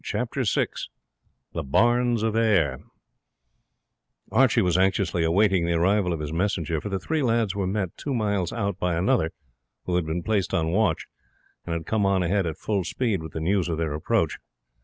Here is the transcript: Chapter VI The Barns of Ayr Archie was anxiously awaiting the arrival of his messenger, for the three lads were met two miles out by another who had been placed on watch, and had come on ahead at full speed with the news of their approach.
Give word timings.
Chapter 0.03 0.41
VI 0.45 0.65
The 1.53 1.61
Barns 1.61 2.23
of 2.23 2.35
Ayr 2.35 2.79
Archie 4.31 4.63
was 4.63 4.75
anxiously 4.75 5.23
awaiting 5.23 5.67
the 5.67 5.73
arrival 5.75 6.11
of 6.11 6.21
his 6.21 6.33
messenger, 6.33 6.81
for 6.81 6.89
the 6.89 6.97
three 6.97 7.21
lads 7.21 7.53
were 7.55 7.67
met 7.67 7.95
two 7.97 8.15
miles 8.15 8.51
out 8.51 8.79
by 8.79 8.95
another 8.95 9.29
who 9.85 9.93
had 9.97 10.07
been 10.07 10.23
placed 10.23 10.55
on 10.55 10.71
watch, 10.71 11.05
and 11.67 11.73
had 11.73 11.85
come 11.85 12.07
on 12.07 12.23
ahead 12.23 12.47
at 12.47 12.57
full 12.57 12.83
speed 12.83 13.21
with 13.21 13.33
the 13.33 13.39
news 13.39 13.69
of 13.69 13.77
their 13.77 13.93
approach. 13.93 14.39